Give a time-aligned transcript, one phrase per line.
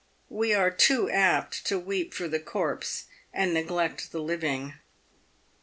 [0.31, 4.73] "We are too apt to weep for the corpse and neglect the living.